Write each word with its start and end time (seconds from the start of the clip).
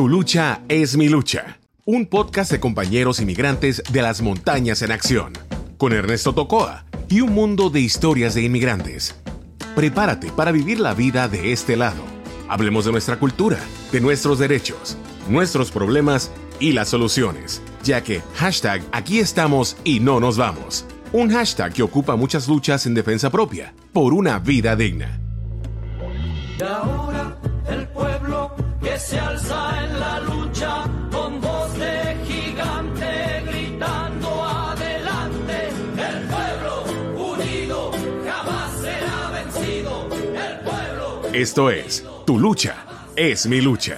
Tu 0.00 0.08
lucha 0.08 0.62
es 0.70 0.96
mi 0.96 1.10
lucha. 1.10 1.58
Un 1.84 2.06
podcast 2.06 2.50
de 2.50 2.58
compañeros 2.58 3.20
inmigrantes 3.20 3.82
de 3.92 4.00
las 4.00 4.22
montañas 4.22 4.80
en 4.80 4.92
acción. 4.92 5.34
Con 5.76 5.92
Ernesto 5.92 6.32
Tocoa 6.32 6.86
y 7.10 7.20
un 7.20 7.34
mundo 7.34 7.68
de 7.68 7.80
historias 7.80 8.32
de 8.32 8.40
inmigrantes. 8.40 9.14
Prepárate 9.76 10.32
para 10.32 10.52
vivir 10.52 10.80
la 10.80 10.94
vida 10.94 11.28
de 11.28 11.52
este 11.52 11.76
lado. 11.76 12.02
Hablemos 12.48 12.86
de 12.86 12.92
nuestra 12.92 13.18
cultura, 13.18 13.58
de 13.92 14.00
nuestros 14.00 14.38
derechos, 14.38 14.96
nuestros 15.28 15.70
problemas 15.70 16.30
y 16.60 16.72
las 16.72 16.88
soluciones. 16.88 17.60
Ya 17.84 18.02
que 18.02 18.22
hashtag 18.36 18.80
aquí 18.92 19.18
estamos 19.18 19.76
y 19.84 20.00
no 20.00 20.18
nos 20.18 20.38
vamos. 20.38 20.86
Un 21.12 21.30
hashtag 21.30 21.74
que 21.74 21.82
ocupa 21.82 22.16
muchas 22.16 22.48
luchas 22.48 22.86
en 22.86 22.94
defensa 22.94 23.28
propia 23.28 23.74
por 23.92 24.14
una 24.14 24.38
vida 24.38 24.76
digna. 24.76 25.19
Y 26.60 26.62
ahora 26.62 27.34
el 27.68 27.88
pueblo 27.88 28.54
que 28.82 28.98
se 28.98 29.18
alza 29.18 29.82
en 29.82 29.98
la 29.98 30.20
lucha 30.20 30.84
con 31.10 31.40
voz 31.40 31.72
de 31.78 32.16
gigante 32.26 33.42
gritando 33.46 34.44
adelante. 34.44 35.68
El 35.96 36.26
pueblo 36.28 37.32
unido 37.32 37.90
jamás 38.26 38.78
será 38.78 39.30
vencido. 39.30 40.06
El 40.12 40.58
pueblo 40.60 41.22
Esto 41.32 41.70
es 41.70 42.04
Tu 42.26 42.38
lucha 42.38 42.84
es 43.16 43.46
mi 43.46 43.62
lucha. 43.62 43.96